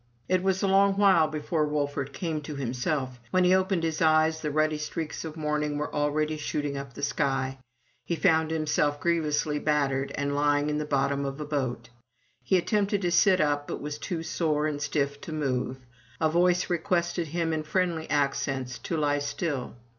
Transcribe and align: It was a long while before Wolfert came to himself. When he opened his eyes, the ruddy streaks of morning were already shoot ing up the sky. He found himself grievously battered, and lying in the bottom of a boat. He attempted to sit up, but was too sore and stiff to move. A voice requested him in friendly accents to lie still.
It 0.27 0.41
was 0.41 0.63
a 0.63 0.67
long 0.67 0.95
while 0.97 1.27
before 1.27 1.67
Wolfert 1.67 2.11
came 2.11 2.41
to 2.41 2.55
himself. 2.55 3.19
When 3.29 3.43
he 3.43 3.53
opened 3.53 3.83
his 3.83 4.01
eyes, 4.01 4.41
the 4.41 4.49
ruddy 4.49 4.79
streaks 4.79 5.23
of 5.23 5.37
morning 5.37 5.77
were 5.77 5.93
already 5.93 6.37
shoot 6.37 6.65
ing 6.65 6.75
up 6.75 6.95
the 6.95 7.03
sky. 7.03 7.59
He 8.03 8.15
found 8.15 8.49
himself 8.49 8.99
grievously 8.99 9.59
battered, 9.59 10.11
and 10.15 10.33
lying 10.33 10.71
in 10.71 10.79
the 10.79 10.85
bottom 10.85 11.23
of 11.23 11.39
a 11.39 11.45
boat. 11.45 11.89
He 12.43 12.57
attempted 12.57 13.03
to 13.03 13.11
sit 13.11 13.39
up, 13.39 13.67
but 13.67 13.79
was 13.79 13.99
too 13.99 14.23
sore 14.23 14.65
and 14.65 14.81
stiff 14.81 15.21
to 15.21 15.31
move. 15.31 15.77
A 16.19 16.31
voice 16.31 16.67
requested 16.67 17.27
him 17.27 17.53
in 17.53 17.61
friendly 17.61 18.09
accents 18.09 18.79
to 18.79 18.97
lie 18.97 19.19
still. 19.19 19.75